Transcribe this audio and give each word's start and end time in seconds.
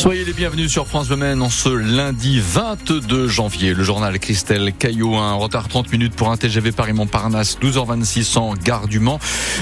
Soyez 0.00 0.24
les 0.24 0.32
bienvenus 0.32 0.72
sur 0.72 0.86
France 0.86 1.10
Le 1.10 1.42
en 1.42 1.50
ce 1.50 1.68
lundi 1.68 2.40
22 2.40 3.28
janvier. 3.28 3.74
Le 3.74 3.84
journal 3.84 4.18
Christelle 4.18 4.72
Caillot, 4.72 5.16
un 5.16 5.34
retard 5.34 5.68
30 5.68 5.92
minutes 5.92 6.14
pour 6.14 6.30
un 6.30 6.38
TGV 6.38 6.72
Paris-Montparnasse, 6.72 7.58
12h26 7.60 8.38
en 8.38 8.54
gare 8.54 8.88
du 8.88 8.98
Mans. 8.98 9.18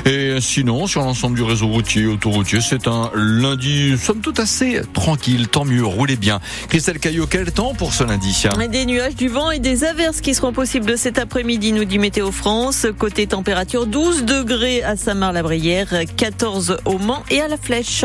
Et 0.06 0.36
sinon, 0.40 0.86
sur 0.86 1.02
l'ensemble 1.02 1.34
du 1.34 1.42
réseau 1.42 1.66
routier, 1.66 2.06
autoroutier, 2.06 2.60
c'est 2.60 2.86
un 2.86 3.10
lundi, 3.14 3.98
somme 3.98 4.20
toute 4.20 4.38
assez 4.38 4.80
tranquille, 4.92 5.48
tant 5.48 5.64
mieux, 5.64 5.84
roulez 5.84 6.14
bien. 6.14 6.38
Christelle 6.68 7.00
Caillot, 7.00 7.26
quel 7.26 7.50
temps 7.50 7.74
pour 7.74 7.92
ce 7.92 8.04
lundi? 8.04 8.46
Des 8.70 8.86
nuages, 8.86 9.16
du 9.16 9.26
vent 9.26 9.50
et 9.50 9.58
des 9.58 9.82
averses 9.82 10.20
qui 10.20 10.34
seront 10.34 10.52
possibles 10.52 10.96
cet 10.96 11.18
après-midi, 11.18 11.72
nous 11.72 11.84
dit 11.84 11.98
Météo 11.98 12.30
France. 12.30 12.86
Côté 12.96 13.26
température, 13.26 13.88
12 13.88 14.24
degrés 14.24 14.84
à 14.84 14.94
Saint-Marc-la-Brière, 14.94 15.88
14 16.16 16.76
au 16.84 16.98
Mans 16.98 17.24
et 17.28 17.40
à 17.40 17.48
la 17.48 17.56
Flèche. 17.56 18.04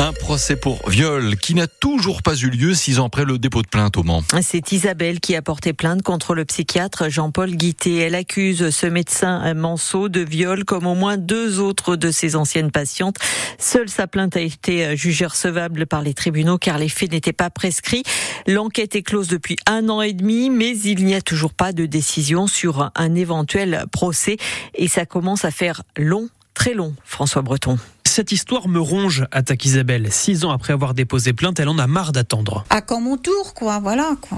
Un 0.00 0.14
procès 0.14 0.56
pour 0.56 0.88
viol 0.88 1.36
qui 1.36 1.54
n'a 1.54 1.66
toujours 1.66 2.22
pas 2.22 2.34
eu 2.34 2.48
lieu 2.48 2.72
six 2.72 3.00
ans 3.00 3.08
après 3.08 3.26
le 3.26 3.38
dépôt 3.38 3.60
de 3.60 3.68
plainte 3.68 3.98
au 3.98 4.02
Mans. 4.02 4.22
C'est 4.40 4.72
Isabelle 4.72 5.20
qui 5.20 5.36
a 5.36 5.42
porté 5.42 5.74
plainte 5.74 6.00
contre 6.00 6.34
le 6.34 6.46
psychiatre 6.46 7.10
Jean-Paul 7.10 7.50
Guité. 7.50 7.98
Elle 7.98 8.14
accuse 8.14 8.70
ce 8.70 8.86
médecin 8.86 9.52
Manceau 9.52 10.08
de 10.08 10.20
viol 10.20 10.64
comme 10.64 10.86
au 10.86 10.94
moins 10.94 11.18
deux 11.18 11.60
autres 11.60 11.96
de 11.96 12.10
ses 12.10 12.34
anciennes 12.34 12.70
patientes. 12.70 13.16
Seule 13.58 13.90
sa 13.90 14.06
plainte 14.06 14.38
a 14.38 14.40
été 14.40 14.96
jugée 14.96 15.26
recevable 15.26 15.84
par 15.84 16.00
les 16.00 16.14
tribunaux 16.14 16.56
car 16.56 16.78
les 16.78 16.88
faits 16.88 17.12
n'étaient 17.12 17.34
pas 17.34 17.50
prescrits. 17.50 18.02
L'enquête 18.46 18.96
est 18.96 19.02
close 19.02 19.28
depuis 19.28 19.58
un 19.66 19.90
an 19.90 20.00
et 20.00 20.14
demi, 20.14 20.48
mais 20.48 20.78
il 20.78 21.04
n'y 21.04 21.14
a 21.14 21.20
toujours 21.20 21.52
pas 21.52 21.74
de 21.74 21.84
décision 21.84 22.46
sur 22.46 22.90
un 22.94 23.14
éventuel 23.14 23.84
procès 23.92 24.38
et 24.74 24.88
ça 24.88 25.04
commence 25.04 25.44
à 25.44 25.50
faire 25.50 25.82
long, 25.98 26.30
très 26.60 26.74
long, 26.74 26.94
François 27.06 27.40
Breton. 27.40 27.78
Cette 28.04 28.32
histoire 28.32 28.68
me 28.68 28.78
ronge, 28.78 29.24
attaque 29.32 29.64
Isabelle. 29.64 30.12
Six 30.12 30.44
ans 30.44 30.50
après 30.50 30.74
avoir 30.74 30.92
déposé 30.92 31.32
plainte, 31.32 31.58
elle 31.58 31.70
en 31.70 31.78
a 31.78 31.86
marre 31.86 32.12
d'attendre. 32.12 32.66
À 32.68 32.82
quand 32.82 33.00
mon 33.00 33.16
tour, 33.16 33.54
quoi, 33.54 33.78
voilà, 33.78 34.10
quoi. 34.20 34.36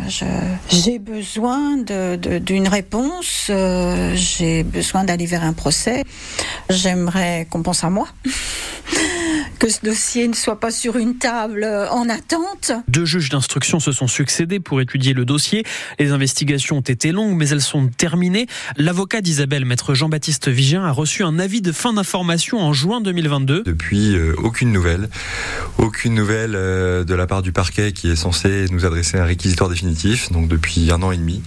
J'ai 0.71 1.01
besoin 1.01 1.79
d'une 1.79 2.69
réponse, 2.69 3.49
euh, 3.51 4.13
j'ai 4.15 4.63
besoin 4.63 5.03
d'aller 5.03 5.27
vers 5.27 5.43
un 5.43 5.53
procès. 5.53 6.05
J'aimerais 6.71 7.49
qu'on 7.51 7.65
pense 7.65 7.83
à 7.83 7.91
moi. 7.91 8.07
que 9.63 9.69
ce 9.69 9.79
dossier 9.81 10.27
ne 10.27 10.35
soit 10.35 10.59
pas 10.59 10.73
sur 10.73 10.97
une 10.97 11.19
table 11.19 11.65
en 11.93 12.09
attente. 12.09 12.73
Deux 12.89 13.05
juges 13.05 13.29
d'instruction 13.29 13.79
se 13.79 13.93
sont 13.93 14.09
succédés 14.09 14.59
pour 14.59 14.81
étudier 14.81 15.13
le 15.13 15.25
dossier. 15.25 15.63
Les 16.01 16.11
investigations 16.11 16.79
ont 16.79 16.81
été 16.81 17.13
longues, 17.13 17.37
mais 17.37 17.49
elles 17.49 17.61
sont 17.61 17.87
terminées. 17.87 18.49
L'avocat 18.77 19.21
d'Isabelle, 19.21 19.65
maître 19.65 19.95
Jean-Baptiste 19.95 20.49
Vigien, 20.49 20.83
a 20.83 20.91
reçu 20.91 21.23
un 21.23 21.39
avis 21.39 21.63
de 21.63 21.71
fin 21.71 21.93
d'information 21.93 22.59
en 22.59 22.73
juin 22.73 23.01
2022. 23.01 23.63
Depuis, 23.63 24.17
euh, 24.17 24.35
aucune 24.39 24.73
nouvelle. 24.73 25.09
Aucune 25.79 26.17
nouvelle 26.17 26.57
euh, 26.57 27.05
de 27.05 27.15
la 27.15 27.29
part 27.29 27.43
du 27.43 27.53
parquet 27.53 27.93
qui 27.93 28.11
est 28.11 28.17
censé 28.17 28.67
nous 28.73 28.85
adresser 28.85 29.19
un 29.19 29.27
réquisitoire 29.27 29.71
définitif, 29.71 30.33
donc 30.33 30.49
depuis 30.49 30.91
un 30.91 31.01
an 31.05 31.13
et 31.13 31.17
demi. 31.17 31.41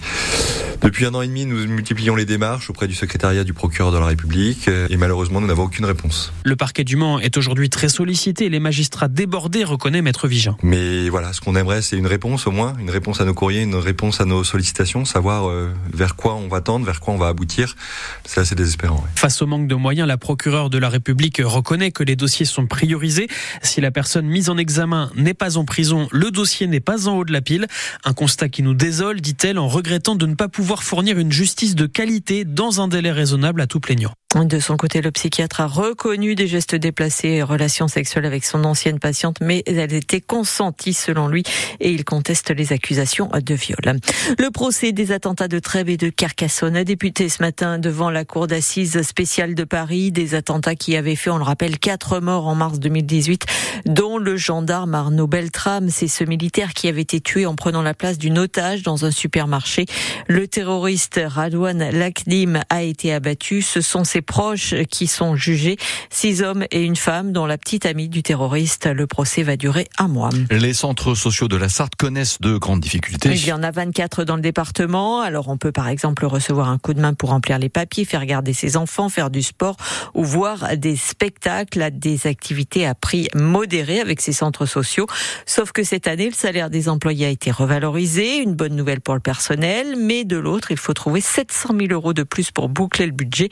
Depuis 0.80 1.04
un 1.04 1.12
an 1.12 1.20
et 1.20 1.28
demi, 1.28 1.44
nous 1.44 1.66
multiplions 1.66 2.16
les 2.16 2.24
démarches 2.24 2.70
auprès 2.70 2.88
du 2.88 2.94
secrétariat 2.94 3.44
du 3.44 3.52
procureur 3.52 3.92
de 3.92 3.98
la 3.98 4.06
République 4.06 4.68
euh, 4.68 4.86
et 4.88 4.96
malheureusement, 4.96 5.42
nous 5.42 5.48
n'avons 5.48 5.64
aucune 5.64 5.84
réponse. 5.84 6.32
Le 6.44 6.56
parquet 6.56 6.84
du 6.84 6.96
Mans 6.96 7.20
est 7.20 7.36
aujourd'hui 7.36 7.68
très 7.68 7.90
solide 7.90 8.05
les 8.06 8.60
magistrats 8.60 9.08
débordés, 9.08 9.64
reconnaît 9.64 10.02
Maître 10.02 10.28
Vigent. 10.28 10.56
Mais 10.62 11.08
voilà, 11.08 11.32
ce 11.32 11.40
qu'on 11.40 11.56
aimerait, 11.56 11.82
c'est 11.82 11.96
une 11.96 12.06
réponse 12.06 12.46
au 12.46 12.50
moins, 12.50 12.74
une 12.78 12.90
réponse 12.90 13.20
à 13.20 13.24
nos 13.24 13.34
courriers, 13.34 13.62
une 13.62 13.74
réponse 13.74 14.20
à 14.20 14.24
nos 14.24 14.44
sollicitations, 14.44 15.04
savoir 15.04 15.48
euh, 15.48 15.72
vers 15.92 16.16
quoi 16.16 16.34
on 16.34 16.48
va 16.48 16.60
tendre, 16.60 16.86
vers 16.86 17.00
quoi 17.00 17.14
on 17.14 17.18
va 17.18 17.28
aboutir. 17.28 17.76
C'est 18.24 18.40
assez 18.40 18.54
désespérant. 18.54 19.04
Face 19.14 19.42
au 19.42 19.46
manque 19.46 19.68
de 19.68 19.74
moyens, 19.74 20.06
la 20.08 20.16
procureure 20.16 20.70
de 20.70 20.78
la 20.78 20.88
République 20.88 21.40
reconnaît 21.44 21.90
que 21.90 22.02
les 22.02 22.16
dossiers 22.16 22.46
sont 22.46 22.66
priorisés. 22.66 23.28
Si 23.62 23.80
la 23.80 23.90
personne 23.90 24.26
mise 24.26 24.50
en 24.50 24.56
examen 24.56 25.10
n'est 25.16 25.34
pas 25.34 25.56
en 25.56 25.64
prison, 25.64 26.08
le 26.12 26.30
dossier 26.30 26.66
n'est 26.66 26.80
pas 26.80 27.08
en 27.08 27.16
haut 27.18 27.24
de 27.24 27.32
la 27.32 27.40
pile. 27.40 27.66
Un 28.04 28.12
constat 28.12 28.48
qui 28.48 28.62
nous 28.62 28.74
désole, 28.74 29.20
dit-elle, 29.20 29.58
en 29.58 29.68
regrettant 29.68 30.14
de 30.14 30.26
ne 30.26 30.34
pas 30.34 30.48
pouvoir 30.48 30.82
fournir 30.82 31.18
une 31.18 31.32
justice 31.32 31.74
de 31.74 31.86
qualité 31.86 32.44
dans 32.44 32.80
un 32.80 32.88
délai 32.88 33.12
raisonnable 33.12 33.60
à 33.60 33.66
tout 33.66 33.80
plaignant. 33.80 34.12
De 34.44 34.60
son 34.60 34.76
côté, 34.76 35.00
le 35.00 35.10
psychiatre 35.10 35.62
a 35.62 35.66
reconnu 35.66 36.34
des 36.34 36.46
gestes 36.46 36.74
déplacés 36.74 37.28
et 37.28 37.42
relations 37.42 37.88
sexuelles 37.88 38.26
avec 38.26 38.44
son 38.44 38.64
ancienne 38.64 38.98
patiente, 38.98 39.38
mais 39.40 39.62
elle 39.66 39.94
était 39.94 40.20
consentie 40.20 40.92
selon 40.92 41.28
lui 41.28 41.42
et 41.80 41.90
il 41.90 42.04
conteste 42.04 42.50
les 42.50 42.74
accusations 42.74 43.30
de 43.34 43.54
viol. 43.54 43.98
Le 44.38 44.50
procès 44.50 44.92
des 44.92 45.12
attentats 45.12 45.48
de 45.48 45.58
Trèbes 45.58 45.88
et 45.88 45.96
de 45.96 46.10
Carcassonne 46.10 46.76
a 46.76 46.84
débuté 46.84 47.30
ce 47.30 47.42
matin 47.42 47.78
devant 47.78 48.10
la 48.10 48.26
cour 48.26 48.46
d'assises 48.46 49.00
spéciale 49.02 49.54
de 49.54 49.64
Paris. 49.64 50.12
Des 50.12 50.34
attentats 50.34 50.74
qui 50.74 50.96
avaient 50.96 51.16
fait, 51.16 51.30
on 51.30 51.38
le 51.38 51.44
rappelle, 51.44 51.78
quatre 51.78 52.20
morts 52.20 52.46
en 52.46 52.54
mars 52.54 52.78
2018, 52.78 53.46
dont 53.86 54.18
le 54.18 54.36
gendarme 54.36 54.94
Arnaud 54.94 55.26
Beltrame. 55.26 55.88
C'est 55.88 56.08
ce 56.08 56.24
militaire 56.24 56.74
qui 56.74 56.88
avait 56.88 57.00
été 57.00 57.20
tué 57.20 57.46
en 57.46 57.54
prenant 57.54 57.82
la 57.82 57.94
place 57.94 58.18
d'une 58.18 58.38
otage 58.38 58.82
dans 58.82 59.06
un 59.06 59.10
supermarché. 59.10 59.86
Le 60.28 60.46
terroriste 60.46 61.20
Radouane 61.24 61.90
Lakdim 61.90 62.60
a 62.68 62.82
été 62.82 63.14
abattu. 63.14 63.62
Ce 63.62 63.80
sont 63.80 64.04
ses 64.04 64.25
proches 64.26 64.74
qui 64.90 65.06
sont 65.06 65.36
jugés. 65.36 65.76
Six 66.10 66.42
hommes 66.42 66.66
et 66.70 66.82
une 66.82 66.96
femme, 66.96 67.32
dont 67.32 67.46
la 67.46 67.56
petite 67.58 67.86
amie 67.86 68.08
du 68.08 68.22
terroriste. 68.22 68.86
Le 68.86 69.06
procès 69.06 69.42
va 69.42 69.56
durer 69.56 69.86
un 69.98 70.08
mois. 70.08 70.30
Les 70.50 70.74
centres 70.74 71.14
sociaux 71.14 71.48
de 71.48 71.56
la 71.56 71.68
Sarthe 71.68 71.96
connaissent 71.96 72.40
de 72.40 72.58
grandes 72.58 72.80
difficultés. 72.80 73.30
Il 73.30 73.46
y 73.46 73.52
en 73.52 73.62
a 73.62 73.70
24 73.70 74.24
dans 74.24 74.36
le 74.36 74.42
département. 74.42 75.20
Alors 75.20 75.48
on 75.48 75.56
peut 75.56 75.72
par 75.72 75.88
exemple 75.88 76.26
recevoir 76.26 76.68
un 76.68 76.78
coup 76.78 76.94
de 76.94 77.00
main 77.00 77.14
pour 77.14 77.30
remplir 77.30 77.58
les 77.58 77.68
papiers, 77.68 78.04
faire 78.04 78.26
garder 78.26 78.52
ses 78.52 78.76
enfants, 78.76 79.08
faire 79.08 79.30
du 79.30 79.42
sport 79.42 79.76
ou 80.14 80.24
voir 80.24 80.76
des 80.76 80.96
spectacles, 80.96 81.90
des 81.92 82.26
activités 82.26 82.86
à 82.86 82.94
prix 82.94 83.28
modéré 83.34 84.00
avec 84.00 84.20
ces 84.20 84.32
centres 84.32 84.66
sociaux. 84.66 85.06
Sauf 85.46 85.72
que 85.72 85.84
cette 85.84 86.06
année, 86.06 86.26
le 86.26 86.34
salaire 86.34 86.70
des 86.70 86.88
employés 86.88 87.26
a 87.26 87.30
été 87.30 87.50
revalorisé. 87.50 88.38
Une 88.38 88.54
bonne 88.54 88.74
nouvelle 88.74 89.00
pour 89.00 89.14
le 89.14 89.20
personnel. 89.20 89.94
Mais 89.96 90.24
de 90.24 90.36
l'autre, 90.36 90.70
il 90.70 90.76
faut 90.76 90.94
trouver 90.94 91.20
700 91.20 91.74
000 91.78 91.92
euros 91.92 92.12
de 92.12 92.22
plus 92.22 92.50
pour 92.50 92.68
boucler 92.68 93.06
le 93.06 93.12
budget. 93.12 93.50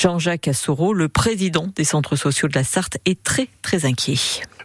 Jean-Jacques 0.00 0.48
Assoureau, 0.48 0.94
le 0.94 1.10
président 1.10 1.66
des 1.76 1.84
centres 1.84 2.16
sociaux 2.16 2.48
de 2.48 2.54
la 2.54 2.64
Sarthe, 2.64 2.96
est 3.04 3.22
très 3.22 3.48
très 3.60 3.84
inquiet. 3.84 4.16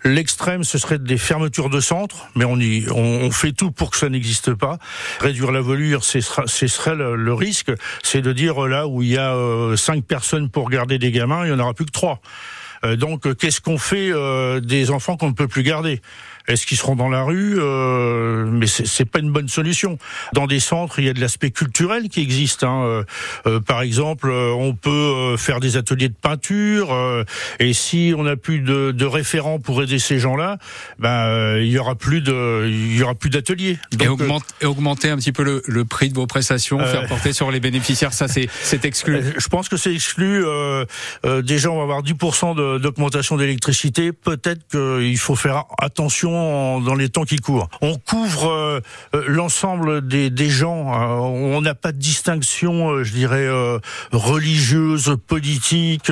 L'extrême, 0.06 0.64
ce 0.64 0.78
serait 0.78 0.98
des 0.98 1.18
fermetures 1.18 1.70
de 1.70 1.82
centres, 1.82 2.28
mais 2.36 2.46
on, 2.46 2.58
y, 2.58 2.86
on, 2.90 3.30
fait 3.32 3.52
tout 3.52 3.72
pour 3.72 3.92
que 3.92 3.98
ça 3.98 4.08
n'existe 4.08 4.54
pas. 4.54 4.78
Réduire 5.20 5.52
la 5.52 5.60
volure, 5.60 6.06
ce 6.06 6.22
serait 6.22 6.96
le, 6.96 7.34
risque, 7.34 7.70
c'est 8.02 8.22
de 8.22 8.32
dire 8.32 8.66
là 8.68 8.88
où 8.88 9.04
il 9.04 9.10
y 9.10 9.18
a 9.18 9.36
euh, 9.36 9.76
cinq 9.76 10.06
personnes 10.06 10.50
pour 10.50 10.70
garder 10.70 11.00
des 11.00 11.12
gamins, 11.12 11.44
il 11.44 11.52
n'y 11.52 11.54
en 11.54 11.60
aura 11.60 11.74
plus 11.74 11.86
que 11.86 11.92
trois. 11.92 12.22
Euh, 12.86 12.96
donc, 12.96 13.36
qu'est-ce 13.38 13.60
qu'on 13.60 13.78
fait 13.78 14.12
euh, 14.12 14.62
des 14.62 14.92
enfants 14.92 15.18
qu'on 15.18 15.30
ne 15.30 15.34
peut 15.34 15.48
plus 15.50 15.64
garder? 15.64 16.02
Est-ce 16.48 16.66
qu'ils 16.66 16.78
seront 16.78 16.96
dans 16.96 17.10
la 17.10 17.24
rue 17.24 17.56
euh, 17.58 18.46
Mais 18.46 18.68
c'est 18.68 19.06
pas 19.06 19.20
une 19.20 19.32
bonne 19.32 19.48
solution. 19.48 19.98
Dans 20.34 20.48
des 20.48 20.60
centres, 20.60 21.00
il 21.00 21.06
y 21.06 21.10
a 21.10 21.14
de 21.14 21.20
l'aspect 21.20 21.52
culturel 21.52 22.10
qui 22.10 22.22
existe. 22.22 22.64
Hein. 22.64 22.84
Euh, 22.84 23.04
euh, 23.48 23.60
par 23.60 23.82
exemple, 23.82 24.30
on 24.30 24.74
peut 24.74 25.36
faire 25.38 25.60
des 25.60 25.78
ateliers 25.78 26.10
de 26.10 26.16
peinture. 26.16 26.96
et 27.60 27.74
si 27.74 28.14
on 28.18 28.24
n'a 28.24 28.36
plus 28.36 28.60
de, 28.60 28.92
de, 28.92 29.06
référents 29.06 29.60
pour 29.60 29.82
aider 29.82 30.00
ces 30.00 30.20
gens-là, 30.20 30.58
ben 31.00 31.58
il 31.58 31.68
y 31.68 31.80
aura 31.80 31.96
plus 31.96 32.22
de, 32.22 32.66
il 32.68 32.98
y 32.98 33.04
aura 33.04 33.16
plus 33.16 33.30
d'ateliers. 33.30 33.78
Et, 34.00 34.04
et, 34.62 34.66
augmenter 34.66 35.10
un 35.10 35.18
petit 35.18 35.32
peu 35.32 35.44
le, 35.44 35.62
le 35.66 35.86
prix 35.86 36.10
de 36.10 36.16
vos 36.16 36.28
prestations, 36.28 36.80
faire 36.80 37.08
porter 37.08 37.34
sur 37.34 37.52
les 37.52 37.60
bénéficiaires, 37.60 38.14
ça 38.14 38.28
c'est 38.28 38.48
c'est 38.62 38.86
exclu. 38.86 39.22
Je 39.38 39.48
pense 39.48 39.70
que 39.70 39.78
c'est 39.78 39.94
exclu. 39.94 40.44
déjà, 41.44 41.72
on 41.72 41.78
va 41.78 41.84
avoir 41.84 42.04
10% 42.04 42.80
d'augmentation 42.80 43.38
d'électricité. 43.38 44.12
Peut-être 44.12 44.68
qu'il 44.68 45.18
faut 45.18 45.36
faire 45.36 45.66
attention 45.80 46.35
dans 46.82 46.96
les 46.96 47.10
temps 47.10 47.24
qui 47.24 47.38
courent. 47.38 47.70
On 47.82 47.96
couvre 47.96 48.50
euh, 48.50 48.80
euh, 49.14 49.24
l'ensemble 49.28 50.08
des, 50.08 50.30
des, 50.30 50.50
gens. 50.50 50.94
Euh, 50.94 51.18
on 51.18 51.62
n'a 51.62 51.76
pas 51.76 51.92
de 51.92 51.98
distinction, 51.98 53.04
je 53.04 53.12
dirais, 53.12 53.48
religieuse, 54.12 55.16
politique. 55.28 56.12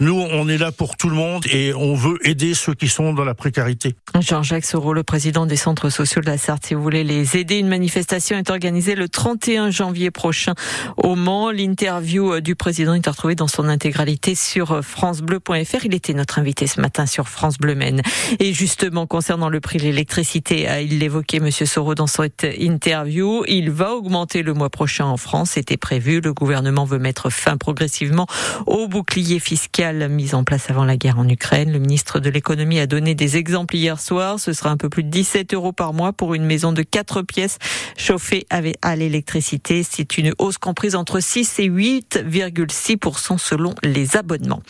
nous, 0.00 0.14
on 0.14 0.48
est 0.48 0.58
là 0.58 0.72
pour 0.72 0.96
tout 0.96 1.08
le 1.08 1.14
monde 1.14 1.44
et 1.50 1.72
on 1.74 1.94
veut 1.94 2.18
aider 2.26 2.54
ceux 2.54 2.74
qui 2.74 2.88
sont 2.88 3.12
dans 3.12 3.24
la 3.24 3.34
précarité. 3.34 3.94
Jean-Jacques 4.18 4.64
Soro, 4.64 4.92
le 4.92 5.02
président 5.02 5.46
des 5.46 5.56
centres 5.56 5.90
sociaux 5.90 6.20
de 6.20 6.26
la 6.26 6.38
Sarthe, 6.38 6.66
si 6.66 6.74
vous 6.74 6.82
voulez 6.82 7.04
les 7.04 7.36
aider, 7.36 7.56
une 7.56 7.68
manifestation 7.68 8.36
est 8.38 8.50
organisée 8.50 8.94
le 8.94 9.08
31 9.08 9.70
janvier 9.70 10.10
prochain 10.10 10.54
au 10.96 11.14
Mans. 11.14 11.50
L'interview 11.50 12.40
du 12.40 12.54
président 12.54 12.94
est 12.94 13.06
retrouvée 13.06 13.34
dans 13.34 13.48
son 13.48 13.68
intégralité 13.68 14.34
sur 14.34 14.84
francebleu.fr. 14.84 15.84
Il 15.84 15.94
était 15.94 16.14
notre 16.14 16.38
invité 16.38 16.66
ce 16.66 16.80
matin 16.80 17.06
sur 17.06 17.28
France 17.28 17.58
Bleu 17.58 17.74
Maine. 17.74 18.02
Et 18.38 18.52
justement, 18.52 19.06
concernant 19.06 19.47
le 19.48 19.60
prix 19.60 19.78
de 19.78 19.84
l'électricité, 19.84 20.68
il 20.82 20.98
l'évoquait 20.98 21.40
Monsieur 21.40 21.66
Soro 21.66 21.94
dans 21.94 22.06
cette 22.06 22.46
interview, 22.58 23.44
il 23.46 23.70
va 23.70 23.94
augmenter 23.94 24.42
le 24.42 24.54
mois 24.54 24.70
prochain 24.70 25.06
en 25.06 25.16
France, 25.16 25.50
c'était 25.52 25.76
prévu. 25.76 26.20
Le 26.20 26.32
gouvernement 26.32 26.84
veut 26.84 26.98
mettre 26.98 27.30
fin 27.30 27.56
progressivement 27.56 28.26
au 28.66 28.88
bouclier 28.88 29.38
fiscal 29.38 30.08
mis 30.08 30.34
en 30.34 30.44
place 30.44 30.70
avant 30.70 30.84
la 30.84 30.96
guerre 30.96 31.18
en 31.18 31.28
Ukraine. 31.28 31.72
Le 31.72 31.78
ministre 31.78 32.20
de 32.20 32.30
l'économie 32.30 32.80
a 32.80 32.86
donné 32.86 33.14
des 33.14 33.36
exemples 33.36 33.76
hier 33.76 34.00
soir. 34.00 34.40
Ce 34.40 34.52
sera 34.52 34.70
un 34.70 34.76
peu 34.76 34.88
plus 34.88 35.04
de 35.04 35.10
17 35.10 35.54
euros 35.54 35.72
par 35.72 35.92
mois 35.92 36.12
pour 36.12 36.34
une 36.34 36.44
maison 36.44 36.72
de 36.72 36.82
4 36.82 37.22
pièces 37.22 37.58
chauffée 37.96 38.46
à 38.50 38.96
l'électricité. 38.96 39.82
C'est 39.82 40.18
une 40.18 40.32
hausse 40.38 40.58
comprise 40.58 40.94
entre 40.94 41.20
6 41.20 41.58
et 41.60 41.68
8,6% 41.68 43.38
selon 43.38 43.74
les 43.82 44.16
abonnements. 44.16 44.62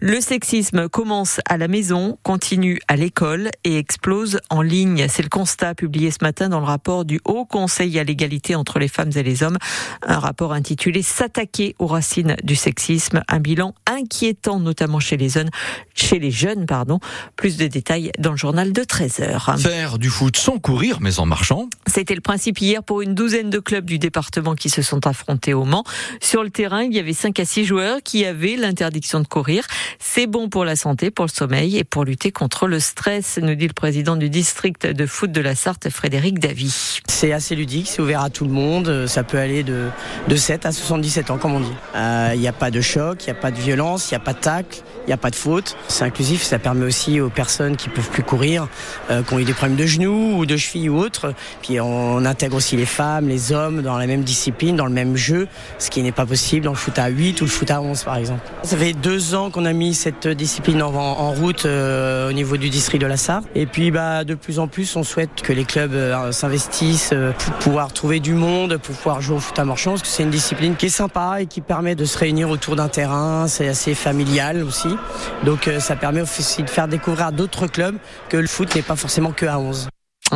Le 0.00 0.20
sexisme 0.20 0.88
commence 0.88 1.40
à 1.48 1.56
la 1.56 1.68
maison, 1.68 2.18
continue 2.22 2.80
à 2.88 2.96
l'école 2.96 3.50
et 3.64 3.78
explose 3.78 4.19
en 4.50 4.62
ligne. 4.62 5.06
C'est 5.08 5.22
le 5.22 5.28
constat 5.28 5.74
publié 5.74 6.10
ce 6.10 6.18
matin 6.22 6.48
dans 6.48 6.60
le 6.60 6.66
rapport 6.66 7.04
du 7.04 7.20
Haut 7.24 7.44
Conseil 7.44 7.98
à 7.98 8.04
l'égalité 8.04 8.54
entre 8.54 8.78
les 8.78 8.88
femmes 8.88 9.10
et 9.14 9.22
les 9.22 9.42
hommes. 9.42 9.56
Un 10.02 10.18
rapport 10.18 10.52
intitulé 10.52 11.02
S'attaquer 11.02 11.74
aux 11.78 11.86
racines 11.86 12.36
du 12.42 12.56
sexisme. 12.56 13.22
Un 13.28 13.40
bilan 13.40 13.74
inquiétant, 13.86 14.60
notamment 14.60 15.00
chez 15.00 15.16
les 15.16 15.28
jeunes. 15.28 15.50
Chez 15.94 16.18
les 16.18 16.30
jeunes 16.30 16.66
pardon. 16.66 17.00
Plus 17.36 17.56
de 17.56 17.66
détails 17.66 18.12
dans 18.18 18.30
le 18.30 18.36
journal 18.36 18.72
de 18.72 18.82
13h. 18.82 19.58
Faire 19.58 19.98
du 19.98 20.08
foot 20.08 20.36
sans 20.36 20.58
courir, 20.58 20.98
mais 21.00 21.18
en 21.18 21.26
marchant. 21.26 21.68
C'était 21.86 22.14
le 22.14 22.20
principe 22.20 22.60
hier 22.60 22.82
pour 22.82 23.02
une 23.02 23.14
douzaine 23.14 23.50
de 23.50 23.58
clubs 23.58 23.84
du 23.84 23.98
département 23.98 24.54
qui 24.54 24.70
se 24.70 24.82
sont 24.82 25.06
affrontés 25.06 25.54
au 25.54 25.64
Mans. 25.64 25.84
Sur 26.20 26.42
le 26.42 26.50
terrain, 26.50 26.82
il 26.82 26.94
y 26.94 26.98
avait 26.98 27.12
5 27.12 27.38
à 27.40 27.44
6 27.44 27.64
joueurs 27.64 27.98
qui 28.02 28.24
avaient 28.24 28.56
l'interdiction 28.56 29.20
de 29.20 29.26
courir. 29.26 29.66
C'est 29.98 30.26
bon 30.26 30.48
pour 30.48 30.64
la 30.64 30.76
santé, 30.76 31.10
pour 31.10 31.24
le 31.24 31.30
sommeil 31.30 31.76
et 31.76 31.84
pour 31.84 32.04
lutter 32.04 32.32
contre 32.32 32.66
le 32.66 32.80
stress, 32.80 33.38
nous 33.42 33.54
dit 33.54 33.66
le 33.66 33.74
président 33.74 34.09
du 34.16 34.30
district 34.30 34.86
de 34.86 35.06
foot 35.06 35.32
de 35.32 35.40
la 35.40 35.54
Sarthe, 35.54 35.88
Frédéric 35.90 36.38
Davy. 36.38 37.00
C'est 37.08 37.32
assez 37.32 37.54
ludique, 37.54 37.88
c'est 37.88 38.00
ouvert 38.02 38.22
à 38.22 38.30
tout 38.30 38.44
le 38.44 38.50
monde. 38.50 39.06
Ça 39.06 39.22
peut 39.22 39.38
aller 39.38 39.62
de, 39.62 39.88
de 40.28 40.36
7 40.36 40.66
à 40.66 40.72
77 40.72 41.30
ans, 41.30 41.38
comme 41.38 41.54
on 41.54 41.60
dit. 41.60 41.72
Euh, 41.94 42.32
il 42.34 42.40
n'y 42.40 42.48
a 42.48 42.52
pas 42.52 42.70
de 42.70 42.80
choc, 42.80 43.24
il 43.24 43.32
n'y 43.32 43.38
a 43.38 43.40
pas 43.40 43.50
de 43.50 43.58
violence, 43.58 44.10
il 44.10 44.14
n'y 44.14 44.16
a 44.16 44.24
pas 44.24 44.32
de 44.32 44.38
tacle, 44.38 44.82
il 45.04 45.06
n'y 45.08 45.12
a 45.12 45.16
pas 45.16 45.30
de 45.30 45.36
faute. 45.36 45.76
C'est 45.88 46.04
inclusif, 46.04 46.42
ça 46.42 46.58
permet 46.58 46.86
aussi 46.86 47.20
aux 47.20 47.30
personnes 47.30 47.76
qui 47.76 47.88
peuvent 47.88 48.10
plus 48.10 48.22
courir, 48.22 48.68
euh, 49.10 49.22
qui 49.22 49.34
ont 49.34 49.38
eu 49.38 49.44
des 49.44 49.52
problèmes 49.52 49.76
de 49.76 49.86
genoux 49.86 50.38
ou 50.38 50.46
de 50.46 50.56
cheville 50.56 50.88
ou 50.88 50.98
autre. 50.98 51.34
Puis 51.62 51.80
on 51.80 52.24
intègre 52.24 52.56
aussi 52.56 52.76
les 52.76 52.86
femmes, 52.86 53.28
les 53.28 53.52
hommes 53.52 53.82
dans 53.82 53.98
la 53.98 54.06
même 54.06 54.22
discipline, 54.22 54.76
dans 54.76 54.86
le 54.86 54.92
même 54.92 55.16
jeu, 55.16 55.48
ce 55.78 55.90
qui 55.90 56.02
n'est 56.02 56.12
pas 56.12 56.26
possible 56.26 56.64
dans 56.64 56.72
le 56.72 56.76
foot 56.76 56.98
à 56.98 57.08
8 57.08 57.40
ou 57.40 57.44
le 57.44 57.50
foot 57.50 57.70
à 57.70 57.80
11 57.80 58.04
par 58.04 58.16
exemple. 58.16 58.40
Ça 58.62 58.76
fait 58.76 58.92
deux 58.92 59.34
ans 59.34 59.50
qu'on 59.50 59.64
a 59.64 59.72
mis 59.72 59.94
cette 59.94 60.28
discipline 60.28 60.82
en, 60.82 61.32
route 61.32 61.64
euh, 61.66 62.30
au 62.30 62.32
niveau 62.32 62.56
du 62.56 62.70
district 62.70 63.00
de 63.00 63.06
la 63.06 63.16
Sarthe. 63.16 63.44
Et 63.54 63.66
puis 63.66 63.89
bah, 63.90 64.24
de 64.24 64.34
plus 64.34 64.58
en 64.58 64.68
plus, 64.68 64.96
on 64.96 65.02
souhaite 65.02 65.42
que 65.42 65.52
les 65.52 65.64
clubs 65.64 65.94
euh, 65.94 66.32
s'investissent 66.32 67.10
euh, 67.12 67.32
pour 67.32 67.52
pouvoir 67.54 67.92
trouver 67.92 68.20
du 68.20 68.34
monde, 68.34 68.76
pour 68.78 68.94
pouvoir 68.94 69.20
jouer 69.20 69.36
au 69.36 69.40
foot 69.40 69.58
à 69.58 69.64
marchand, 69.64 69.92
parce 69.92 70.02
que 70.02 70.08
c'est 70.08 70.22
une 70.22 70.30
discipline 70.30 70.76
qui 70.76 70.86
est 70.86 70.90
sympa 70.90 71.40
et 71.40 71.46
qui 71.46 71.60
permet 71.60 71.94
de 71.94 72.04
se 72.04 72.18
réunir 72.18 72.50
autour 72.50 72.76
d'un 72.76 72.88
terrain. 72.88 73.46
C'est 73.48 73.68
assez 73.68 73.94
familial 73.94 74.62
aussi. 74.62 74.96
Donc 75.44 75.70
ça 75.78 75.96
permet 75.96 76.20
aussi 76.20 76.62
de 76.62 76.70
faire 76.70 76.88
découvrir 76.88 77.26
à 77.26 77.32
d'autres 77.32 77.66
clubs 77.66 77.96
que 78.28 78.36
le 78.36 78.46
foot 78.46 78.74
n'est 78.74 78.82
pas 78.82 78.96
forcément 78.96 79.32
que 79.32 79.46
à 79.46 79.58
11. 79.58 79.88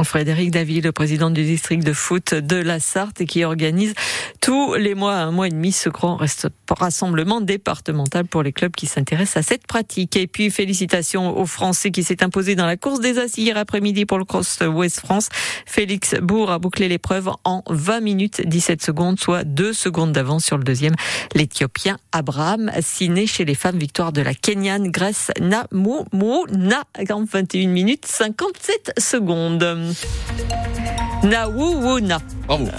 Frédéric 0.02 0.50
David, 0.50 0.84
le 0.84 0.92
président 0.92 1.30
du 1.30 1.44
district 1.44 1.84
de 1.84 1.92
foot 1.92 2.34
de 2.34 2.56
la 2.56 2.80
Sarthe, 2.80 3.24
qui 3.26 3.44
organise 3.44 3.94
tous 4.40 4.74
les 4.74 4.94
mois, 4.94 5.14
un 5.14 5.30
mois 5.30 5.46
et 5.46 5.50
demi, 5.50 5.70
ce 5.70 5.88
grand 5.88 6.18
rassemblement 6.68 7.40
départemental 7.40 8.26
pour 8.26 8.42
les 8.42 8.52
clubs 8.52 8.72
qui 8.72 8.86
s'intéressent 8.86 9.36
à 9.36 9.42
cette 9.42 9.66
pratique. 9.66 10.16
Et 10.16 10.26
puis, 10.26 10.50
félicitations 10.50 11.38
aux 11.38 11.46
Français 11.46 11.90
qui 11.90 12.02
s'est 12.02 12.24
imposé 12.24 12.56
dans 12.56 12.66
la 12.66 12.76
course 12.76 13.00
des 13.00 13.18
Assises 13.18 13.44
hier 13.44 13.56
après-midi 13.56 14.06
pour 14.06 14.18
le 14.18 14.24
Cross 14.24 14.60
West 14.62 15.00
France. 15.00 15.28
Félix 15.66 16.14
Bourg 16.20 16.50
a 16.50 16.58
bouclé 16.58 16.88
l'épreuve 16.88 17.30
en 17.44 17.62
20 17.68 18.00
minutes 18.00 18.42
17 18.46 18.82
secondes, 18.82 19.20
soit 19.20 19.44
2 19.44 19.72
secondes 19.72 20.12
d'avance 20.12 20.44
sur 20.44 20.56
le 20.56 20.64
deuxième, 20.64 20.94
l'Éthiopien 21.34 21.98
Abraham, 22.12 22.70
signé 22.80 23.26
chez 23.26 23.44
les 23.44 23.54
femmes, 23.54 23.78
victoire 23.78 24.12
de 24.12 24.22
la 24.22 24.34
Kenyane 24.34 24.90
Grèce 24.90 25.30
Namouna 25.40 26.84
en 27.10 27.24
21 27.24 27.68
minutes 27.68 28.06
57 28.06 28.92
secondes. 28.98 29.83
Nawuwuna. 31.22 32.20
Bravo. 32.46 32.68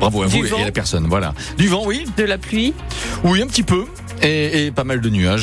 Bravo 0.00 0.22
à 0.22 0.26
vous 0.26 0.44
et 0.44 0.60
à 0.60 0.64
la 0.66 0.72
personne. 0.72 1.06
Voilà. 1.08 1.34
Du 1.56 1.68
vent, 1.68 1.84
oui. 1.86 2.06
De 2.16 2.24
la 2.24 2.36
pluie. 2.38 2.74
Oui, 3.24 3.40
un 3.42 3.46
petit 3.46 3.62
peu. 3.62 3.86
Et, 4.22 4.66
et 4.66 4.70
pas 4.70 4.84
mal 4.84 5.00
de 5.00 5.08
nuages. 5.08 5.34